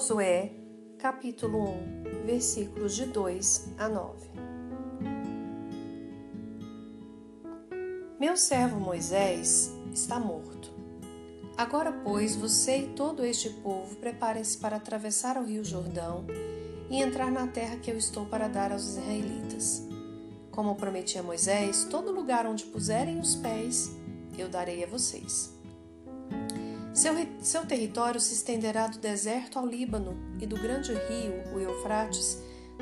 Josué, 0.00 0.50
capítulo 0.98 1.58
1, 1.58 2.24
versículos 2.24 2.96
de 2.96 3.04
2 3.04 3.74
a 3.76 3.86
9. 3.86 4.30
Meu 8.18 8.34
servo 8.34 8.80
Moisés 8.80 9.70
está 9.92 10.18
morto. 10.18 10.72
Agora, 11.54 11.92
pois, 11.92 12.34
você 12.34 12.78
e 12.78 12.94
todo 12.94 13.22
este 13.22 13.50
povo 13.50 13.94
preparem-se 13.96 14.56
para 14.56 14.76
atravessar 14.76 15.36
o 15.36 15.44
rio 15.44 15.62
Jordão 15.62 16.24
e 16.88 17.02
entrar 17.02 17.30
na 17.30 17.46
terra 17.46 17.76
que 17.76 17.90
eu 17.90 17.98
estou 17.98 18.24
para 18.24 18.48
dar 18.48 18.72
aos 18.72 18.96
israelitas. 18.96 19.86
Como 20.50 20.76
prometi 20.76 21.18
a 21.18 21.22
Moisés, 21.22 21.84
todo 21.84 22.10
lugar 22.10 22.46
onde 22.46 22.64
puserem 22.64 23.20
os 23.20 23.36
pés, 23.36 23.90
eu 24.38 24.48
darei 24.48 24.82
a 24.82 24.86
vocês. 24.86 25.59
Seu, 26.92 27.14
seu 27.40 27.64
território 27.64 28.20
se 28.20 28.34
estenderá 28.34 28.88
do 28.88 28.98
deserto 28.98 29.58
ao 29.58 29.66
Líbano 29.66 30.16
e 30.40 30.46
do 30.46 30.56
grande 30.56 30.92
rio, 30.92 31.54
o 31.54 31.60
Eufrates, 31.60 32.38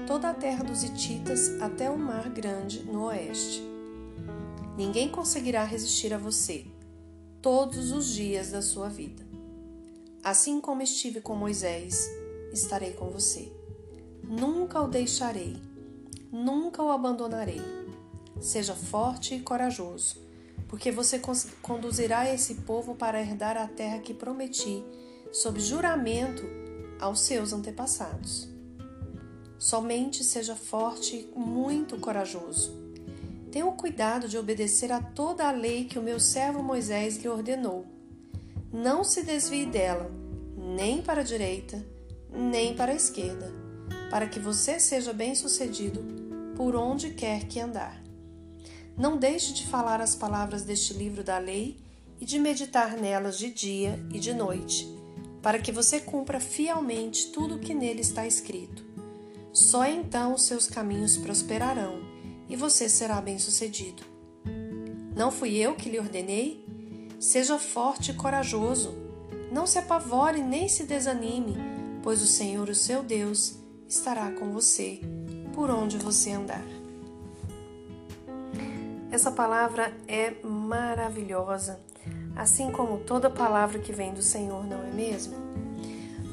toda 0.07 0.30
a 0.30 0.35
terra 0.35 0.65
dos 0.65 0.83
Hititas 0.83 1.61
até 1.61 1.91
o 1.91 1.99
Mar 1.99 2.30
Grande 2.30 2.83
no 2.85 3.05
oeste. 3.05 3.63
Ninguém 4.79 5.11
conseguirá 5.11 5.63
resistir 5.65 6.15
a 6.15 6.19
você 6.19 6.66
todos 7.43 7.93
os 7.93 8.07
dias 8.07 8.51
da 8.51 8.63
sua 8.63 8.89
vida. 8.89 9.27
Assim 10.25 10.59
como 10.61 10.83
estive 10.83 11.21
com 11.21 11.35
Moisés, 11.35 12.09
estarei 12.52 12.95
com 12.95 13.11
você. 13.11 13.52
Nunca 14.23 14.80
o 14.80 14.88
deixarei, 14.88 15.57
nunca 16.33 16.83
o 16.83 16.91
abandonarei. 16.91 17.61
Seja 18.41 18.75
forte 18.75 19.35
e 19.35 19.41
corajoso 19.41 20.27
porque 20.69 20.93
você 20.93 21.21
conduzirá 21.63 22.33
esse 22.33 22.57
povo 22.57 22.95
para 22.95 23.21
herdar 23.21 23.57
a 23.57 23.67
terra 23.67 23.99
que 23.99 24.13
prometi, 24.13 24.85
sob 25.33 25.59
juramento 25.59 26.43
aos 27.01 27.21
seus 27.21 27.52
antepassados. 27.52 28.49
Somente 29.59 30.23
seja 30.23 30.55
forte 30.55 31.29
e 31.35 31.38
muito 31.38 31.99
corajoso. 31.99 32.77
Tenha 33.51 33.66
o 33.66 33.73
cuidado 33.73 34.29
de 34.29 34.37
obedecer 34.37 34.93
a 34.93 35.01
toda 35.01 35.49
a 35.49 35.52
lei 35.52 35.87
que 35.87 35.99
o 35.99 36.02
meu 36.02 36.21
servo 36.21 36.63
Moisés 36.63 37.16
lhe 37.16 37.29
ordenou. 37.29 37.87
Não 38.71 39.03
se 39.03 39.23
desvie 39.23 39.65
dela, 39.65 40.10
nem 40.57 41.01
para 41.01 41.23
a 41.23 41.25
direita, 41.25 41.85
nem 42.30 42.77
para 42.77 42.93
a 42.93 42.95
esquerda, 42.95 43.51
para 44.10 44.29
que 44.29 44.38
você 44.38 44.79
seja 44.79 45.15
bem-sucedido 45.15 46.05
por 46.55 46.77
onde 46.77 47.10
quer 47.10 47.47
que 47.47 47.59
andar. 47.59 48.07
Não 48.99 49.16
deixe 49.16 49.52
de 49.52 49.65
falar 49.65 50.01
as 50.01 50.16
palavras 50.16 50.65
deste 50.65 50.93
livro 50.93 51.23
da 51.23 51.38
lei 51.38 51.77
e 52.21 52.24
de 52.24 52.37
meditar 52.37 52.96
nelas 52.96 53.38
de 53.38 53.49
dia 53.49 54.04
e 54.13 54.18
de 54.18 54.35
noite, 54.35 54.93
para 55.41 55.60
que 55.60 55.71
você 55.71 56.01
cumpra 56.01 56.41
fielmente 56.41 57.29
tudo 57.29 57.54
o 57.54 57.59
que 57.60 57.73
nele 57.73 58.01
está 58.01 58.26
escrito. 58.26 58.85
Só 59.52 59.87
então 59.87 60.35
os 60.35 60.43
seus 60.43 60.66
caminhos 60.66 61.16
prosperarão 61.16 62.01
e 62.49 62.57
você 62.57 62.88
será 62.88 63.21
bem-sucedido. 63.21 64.03
Não 65.15 65.31
fui 65.31 65.56
eu 65.56 65.76
que 65.76 65.88
lhe 65.88 66.00
ordenei? 66.00 66.66
Seja 67.21 67.56
forte 67.59 68.10
e 68.10 68.15
corajoso. 68.15 68.97
Não 69.53 69.66
se 69.66 69.78
apavore 69.78 70.43
nem 70.43 70.69
se 70.69 70.84
desanime, 70.84 71.56
pois 72.03 72.21
o 72.21 72.26
Senhor, 72.26 72.69
o 72.69 72.75
seu 72.75 73.03
Deus, 73.03 73.54
estará 73.88 74.31
com 74.32 74.53
você 74.53 75.00
por 75.54 75.71
onde 75.71 75.99
você 75.99 76.32
andar. 76.32 76.78
Essa 79.19 79.33
palavra 79.33 79.93
é 80.06 80.33
maravilhosa, 80.47 81.81
assim 82.37 82.71
como 82.71 82.99
toda 82.99 83.28
palavra 83.28 83.81
que 83.81 83.93
vem 83.93 84.15
do 84.15 84.22
Senhor, 84.22 84.65
não 84.65 84.81
é 84.84 84.93
mesmo? 84.93 85.34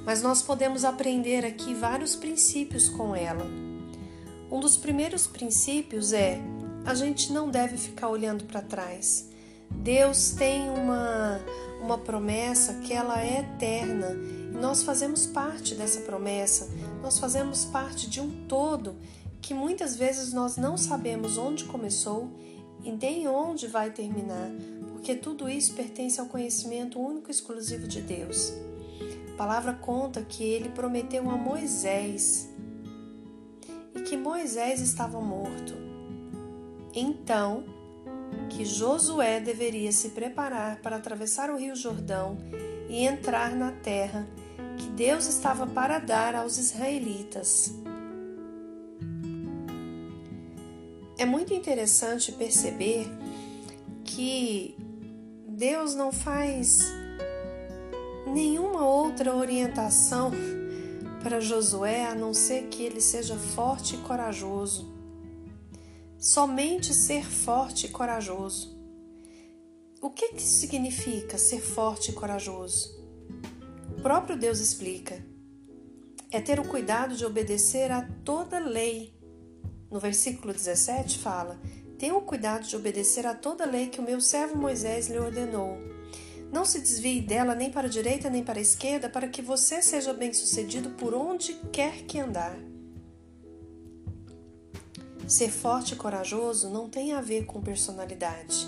Mas 0.06 0.22
nós 0.22 0.44
podemos 0.44 0.86
aprender 0.86 1.44
aqui 1.44 1.74
vários 1.74 2.16
princípios 2.16 2.88
com 2.88 3.16
ela. 3.16 3.44
Um 4.52 4.60
dos 4.60 4.78
primeiros 4.78 5.26
princípios 5.26 6.14
é: 6.14 6.40
a 6.86 6.94
gente 6.94 7.34
não 7.34 7.50
deve 7.50 7.76
ficar 7.76 8.08
olhando 8.08 8.44
para 8.44 8.62
trás. 8.62 9.32
Deus 9.72 10.36
tem 10.38 10.70
uma, 10.70 11.42
uma 11.82 11.98
promessa 11.98 12.76
que 12.76 12.94
ela 12.94 13.20
é 13.20 13.40
eterna 13.40 14.12
e 14.54 14.58
nós 14.58 14.84
fazemos 14.84 15.26
parte 15.26 15.74
dessa 15.74 16.02
promessa, 16.02 16.70
nós 17.02 17.18
fazemos 17.18 17.66
parte 17.66 18.08
de 18.08 18.22
um 18.22 18.46
todo 18.46 18.96
que 19.42 19.56
muitas 19.56 19.96
vezes 19.96 20.34
nós 20.34 20.56
não 20.56 20.78
sabemos 20.78 21.36
onde 21.36 21.64
começou 21.64 22.32
e 22.86 22.92
nem 22.92 23.28
onde 23.28 23.68
vai 23.68 23.90
terminar, 23.90 24.50
porque 24.94 25.16
tudo 25.16 25.50
isso 25.50 25.74
pertence 25.74 26.22
ao 26.22 26.28
conhecimento 26.28 27.00
único 27.00 27.30
e 27.30 27.32
exclusivo 27.32 27.88
de 27.88 28.00
Deus. 28.00 28.54
A 29.34 29.38
palavra 29.38 29.74
conta 29.74 30.22
que 30.22 30.44
ele 30.44 30.70
prometeu 30.70 31.30
a 31.30 31.36
Moisés 31.36 32.48
e 33.94 34.02
que 34.02 34.16
Moisés 34.16 34.80
estava 34.80 35.20
morto. 35.20 35.74
Então, 36.94 37.64
que 38.50 38.64
Josué 38.64 39.42
deveria 39.42 39.92
se 39.92 40.10
preparar 40.10 40.80
para 40.82 40.96
atravessar 40.96 41.50
o 41.50 41.58
Rio 41.58 41.76
Jordão 41.76 42.38
e 42.88 43.06
entrar 43.06 43.56
na 43.56 43.72
terra 43.72 44.28
que 44.78 44.88
Deus 44.90 45.26
estava 45.26 45.66
para 45.66 46.00
dar 46.00 46.36
aos 46.36 46.58
israelitas. 46.58 47.74
É 51.18 51.26
muito 51.26 51.54
interessante 51.54 52.32
perceber 52.32 53.08
que 54.04 54.76
Deus 55.48 55.96
não 55.96 56.12
faz 56.12 56.80
nenhuma 58.28 58.86
outra 58.86 59.34
orientação 59.34 60.32
para 61.24 61.40
Josué 61.40 62.06
a 62.06 62.14
não 62.14 62.34
ser 62.34 62.68
que 62.68 62.84
ele 62.84 63.00
seja 63.00 63.36
forte 63.36 63.96
e 63.96 64.00
corajoso. 64.00 64.94
Somente 66.18 66.94
ser 66.94 67.26
forte 67.26 67.86
e 67.86 67.90
corajoso. 67.90 68.76
O 70.02 70.10
que, 70.10 70.34
que 70.34 70.42
significa 70.42 71.38
ser 71.38 71.62
forte 71.62 72.12
e 72.12 72.14
corajoso? 72.14 72.94
O 73.98 74.02
próprio 74.02 74.38
Deus 74.38 74.60
explica. 74.60 75.26
É 76.30 76.42
ter 76.42 76.60
o 76.60 76.68
cuidado 76.68 77.16
de 77.16 77.26
obedecer 77.26 77.92
a 77.92 78.02
toda 78.24 78.60
lei 78.60 79.15
no 79.90 80.00
versículo 80.00 80.54
17 80.54 81.20
fala: 81.20 81.60
Tenha 81.98 82.16
o 82.16 82.22
cuidado 82.22 82.66
de 82.66 82.76
obedecer 82.76 83.26
a 83.26 83.34
toda 83.34 83.64
a 83.64 83.68
lei 83.68 83.88
que 83.88 84.00
o 84.00 84.04
meu 84.04 84.20
servo 84.20 84.58
Moisés 84.58 85.08
lhe 85.08 85.18
ordenou. 85.18 85.78
Não 86.52 86.64
se 86.64 86.80
desvie 86.80 87.22
dela 87.22 87.56
nem 87.56 87.72
para 87.72 87.88
a 87.88 87.90
direita 87.90 88.30
nem 88.30 88.44
para 88.44 88.60
a 88.60 88.62
esquerda, 88.62 89.10
para 89.10 89.28
que 89.28 89.42
você 89.42 89.82
seja 89.82 90.14
bem-sucedido 90.14 90.92
por 90.92 91.14
onde 91.14 91.54
quer 91.72 92.04
que 92.04 92.20
andar. 92.20 92.58
Ser 95.28 95.50
forte 95.50 95.94
e 95.94 95.98
corajoso 95.98 96.70
não 96.70 96.88
tem 96.88 97.14
a 97.14 97.22
ver 97.22 97.46
com 97.46 97.60
personalidade, 97.60 98.68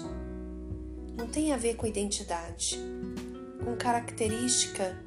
não 1.15 1.27
tem 1.27 1.53
a 1.53 1.57
ver 1.57 1.75
com 1.75 1.85
identidade, 1.85 2.79
com 3.63 3.75
característica 3.75 4.97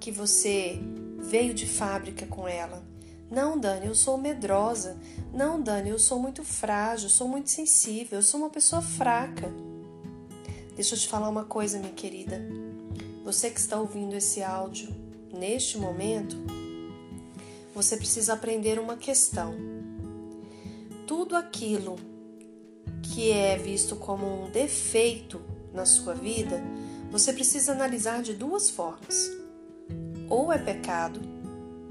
que 0.00 0.10
você 0.10 0.80
veio 1.18 1.54
de 1.54 1.64
fábrica 1.64 2.26
com 2.26 2.48
ela 2.48 2.95
não, 3.30 3.58
Dani, 3.58 3.86
eu 3.86 3.94
sou 3.94 4.16
medrosa. 4.16 4.96
Não, 5.32 5.60
Dani, 5.60 5.90
eu 5.90 5.98
sou 5.98 6.20
muito 6.20 6.44
frágil, 6.44 7.08
sou 7.08 7.26
muito 7.26 7.50
sensível, 7.50 8.18
eu 8.18 8.22
sou 8.22 8.40
uma 8.40 8.50
pessoa 8.50 8.80
fraca. 8.80 9.52
Deixa 10.74 10.94
eu 10.94 10.98
te 10.98 11.08
falar 11.08 11.28
uma 11.28 11.44
coisa, 11.44 11.78
minha 11.78 11.92
querida. 11.92 12.40
Você 13.24 13.50
que 13.50 13.58
está 13.58 13.80
ouvindo 13.80 14.14
esse 14.14 14.42
áudio 14.42 14.94
neste 15.32 15.76
momento, 15.76 16.36
você 17.74 17.96
precisa 17.96 18.34
aprender 18.34 18.78
uma 18.78 18.96
questão. 18.96 19.54
Tudo 21.06 21.34
aquilo 21.34 21.96
que 23.02 23.32
é 23.32 23.56
visto 23.58 23.96
como 23.96 24.44
um 24.44 24.50
defeito 24.50 25.40
na 25.72 25.84
sua 25.84 26.14
vida, 26.14 26.62
você 27.10 27.32
precisa 27.32 27.72
analisar 27.72 28.22
de 28.22 28.34
duas 28.34 28.70
formas. 28.70 29.30
Ou 30.28 30.52
é 30.52 30.58
pecado 30.58 31.35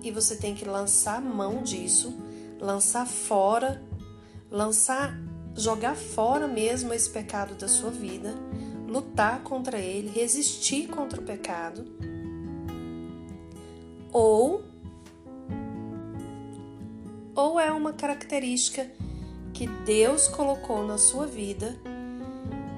e 0.06 0.12
você 0.12 0.36
tem 0.36 0.54
que 0.54 0.66
lançar 0.66 1.19
mão 1.19 1.63
disso, 1.63 2.16
lançar 2.62 3.07
fora, 3.07 3.84
lançar, 4.52 5.19
jogar 5.56 5.96
fora 5.96 6.48
mesmo 6.48 6.94
esse 6.94 7.10
pecado 7.10 7.56
da 7.56 7.68
sua 7.68 7.90
vida, 7.90 8.36
lutar 8.88 9.42
contra 9.42 9.80
ele, 9.80 10.10
resistir 10.10 10.88
contra 10.88 11.19
o 11.19 11.24
pecado. 11.24 11.84
Ou 14.13 14.63
ou 17.34 17.60
é 17.60 17.69
uma 17.72 17.92
característica 17.92 18.90
que 19.54 19.68
Deus 19.68 20.28
colocou 20.28 20.86
na 20.86 20.98
sua 20.98 21.25
vida, 21.25 21.75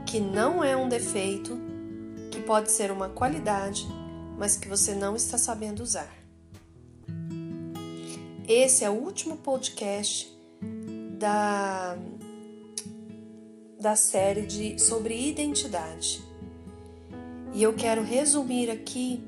que 0.06 0.20
não 0.20 0.64
é 0.64 0.76
um 0.76 0.90
defeito, 0.90 1.60
que 2.32 2.42
pode 2.42 2.72
ser 2.72 2.90
uma 2.90 3.10
qualidade, 3.10 3.86
mas 4.38 4.56
que 4.56 4.68
você 4.68 4.96
não 4.96 5.16
está 5.16 5.38
sabendo 5.38 5.84
usar. 5.84 6.17
Esse 8.48 8.86
é 8.86 8.90
o 8.90 8.94
último 8.94 9.36
podcast 9.36 10.34
da, 11.20 11.98
da 13.78 13.94
série 13.98 14.44
de, 14.44 14.80
sobre 14.80 15.28
identidade. 15.28 16.24
E 17.54 17.62
eu 17.62 17.74
quero 17.74 18.02
resumir 18.04 18.72
aqui 18.72 19.22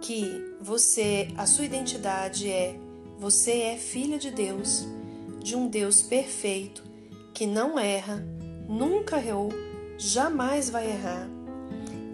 que 0.00 0.54
você, 0.60 1.32
a 1.36 1.46
sua 1.46 1.64
identidade 1.64 2.48
é 2.48 2.78
você 3.18 3.62
é 3.62 3.76
filha 3.76 4.20
de 4.20 4.30
Deus, 4.30 4.86
de 5.42 5.56
um 5.56 5.66
Deus 5.66 6.00
perfeito, 6.00 6.84
que 7.34 7.44
não 7.44 7.76
erra, 7.76 8.24
nunca 8.68 9.18
errou, 9.18 9.48
jamais 9.98 10.70
vai 10.70 10.88
errar. 10.88 11.28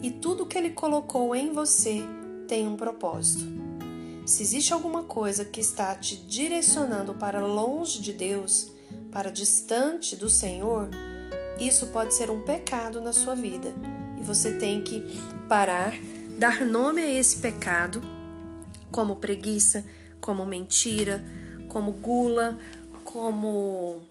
E 0.02 0.10
tudo 0.10 0.46
que 0.46 0.56
ele 0.56 0.70
colocou 0.70 1.36
em 1.36 1.52
você 1.52 2.00
tem 2.46 2.66
um 2.66 2.76
propósito. 2.76 3.67
Se 4.28 4.42
existe 4.42 4.74
alguma 4.74 5.04
coisa 5.04 5.42
que 5.42 5.58
está 5.58 5.94
te 5.94 6.14
direcionando 6.14 7.14
para 7.14 7.40
longe 7.40 7.98
de 8.02 8.12
Deus, 8.12 8.70
para 9.10 9.32
distante 9.32 10.14
do 10.14 10.28
Senhor, 10.28 10.90
isso 11.58 11.86
pode 11.86 12.12
ser 12.12 12.30
um 12.30 12.42
pecado 12.42 13.00
na 13.00 13.14
sua 13.14 13.34
vida. 13.34 13.72
E 14.20 14.22
você 14.22 14.58
tem 14.58 14.82
que 14.82 15.02
parar, 15.48 15.94
dar 16.38 16.60
nome 16.60 17.00
a 17.00 17.10
esse 17.10 17.38
pecado, 17.38 18.02
como 18.92 19.16
preguiça, 19.16 19.82
como 20.20 20.44
mentira, 20.44 21.24
como 21.66 21.92
gula, 21.92 22.58
como 23.04 24.02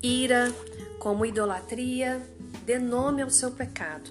ira, 0.00 0.54
como 1.00 1.26
idolatria. 1.26 2.24
Dê 2.64 2.78
nome 2.78 3.22
ao 3.22 3.30
seu 3.30 3.50
pecado 3.50 4.08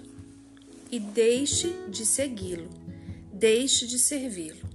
e 0.92 1.00
deixe 1.00 1.70
de 1.88 2.06
segui-lo, 2.06 2.70
deixe 3.32 3.88
de 3.88 3.98
servi-lo. 3.98 4.75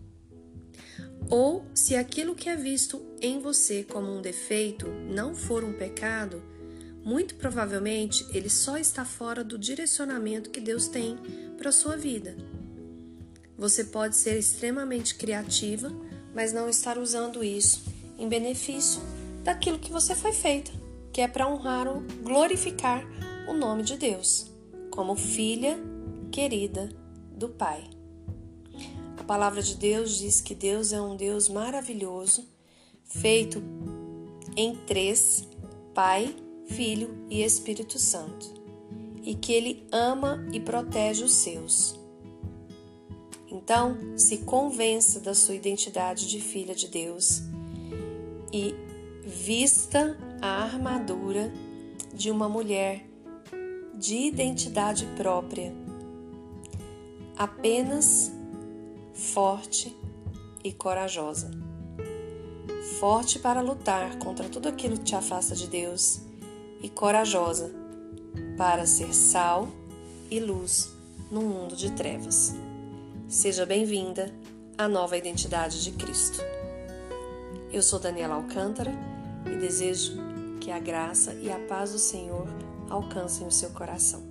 Ou, 1.31 1.65
se 1.73 1.95
aquilo 1.95 2.35
que 2.35 2.49
é 2.49 2.57
visto 2.57 3.01
em 3.21 3.39
você 3.39 3.85
como 3.85 4.13
um 4.13 4.21
defeito 4.21 4.89
não 4.89 5.33
for 5.33 5.63
um 5.63 5.73
pecado, 5.73 6.43
muito 7.05 7.37
provavelmente 7.37 8.27
ele 8.35 8.51
só 8.51 8.77
está 8.77 9.05
fora 9.05 9.45
do 9.45 9.57
direcionamento 9.57 10.51
que 10.51 10.61
Deus 10.61 10.89
tem 10.89 11.17
para 11.57 11.69
a 11.69 11.73
sua 11.73 11.97
vida. 11.97 12.37
Você 13.57 13.85
pode 13.85 14.17
ser 14.17 14.39
extremamente 14.39 15.15
criativa, 15.15 15.93
mas 16.35 16.53
não 16.53 16.69
estar 16.69 16.99
usando 16.99 17.45
isso 17.45 17.85
em 18.19 18.29
benefício 18.29 19.01
daquilo 19.45 19.79
que 19.79 19.93
você 19.93 20.15
foi 20.15 20.33
feita, 20.33 20.73
que 21.13 21.21
é 21.21 21.29
para 21.29 21.49
honrar, 21.49 21.87
glorificar 22.23 23.05
o 23.49 23.53
nome 23.53 23.83
de 23.83 23.97
Deus, 23.97 24.51
como 24.91 25.15
filha 25.15 25.79
querida 26.33 26.89
do 27.37 27.49
Pai. 27.49 28.00
Palavra 29.31 29.63
de 29.63 29.77
Deus 29.77 30.19
diz 30.19 30.41
que 30.41 30.57
Deus 30.57 30.93
é 30.93 31.01
um 31.01 31.15
Deus 31.15 31.49
maravilhoso, 31.49 32.49
feito 33.05 33.63
em 34.57 34.75
três: 34.75 35.49
Pai, 35.95 36.35
Filho 36.67 37.17
e 37.31 37.41
Espírito 37.41 37.97
Santo, 37.97 38.53
e 39.23 39.37
que 39.37 39.53
Ele 39.53 39.87
ama 39.93 40.45
e 40.53 40.59
protege 40.59 41.23
os 41.23 41.33
seus. 41.33 41.97
Então, 43.47 43.97
se 44.17 44.39
convença 44.39 45.21
da 45.21 45.33
sua 45.33 45.55
identidade 45.55 46.29
de 46.29 46.41
filha 46.41 46.75
de 46.75 46.89
Deus 46.89 47.41
e 48.53 48.75
vista 49.25 50.19
a 50.43 50.65
armadura 50.65 51.53
de 52.13 52.33
uma 52.33 52.49
mulher 52.49 53.07
de 53.95 54.17
identidade 54.17 55.07
própria, 55.17 55.73
apenas 57.39 58.40
forte 59.21 59.95
e 60.65 60.73
corajosa. 60.73 61.51
Forte 62.99 63.39
para 63.39 63.61
lutar 63.61 64.19
contra 64.19 64.49
tudo 64.49 64.67
aquilo 64.67 64.97
que 64.97 65.05
te 65.05 65.15
afasta 65.15 65.55
de 65.55 65.67
Deus 65.67 66.23
e 66.83 66.89
corajosa 66.89 67.71
para 68.57 68.87
ser 68.87 69.15
sal 69.15 69.69
e 70.31 70.41
luz 70.41 70.91
no 71.31 71.43
mundo 71.43 71.77
de 71.77 71.93
trevas. 71.93 72.55
Seja 73.29 73.67
bem-vinda 73.67 74.35
à 74.79 74.89
nova 74.89 75.19
identidade 75.19 75.85
de 75.85 75.93
Cristo. 75.93 76.41
Eu 77.71 77.83
sou 77.83 78.01
Daniela 78.01 78.37
Alcântara 78.37 78.93
e 79.47 79.57
desejo 79.57 80.15
que 80.61 80.71
a 80.71 80.79
graça 80.79 81.35
e 81.35 81.53
a 81.53 81.59
paz 81.59 81.93
do 81.93 81.99
Senhor 81.99 82.49
alcancem 82.89 83.47
o 83.47 83.53
seu 83.53 83.71
coração. 83.71 84.30